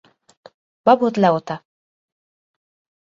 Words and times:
Babot 0.85 1.15
Lehota. 1.21 1.55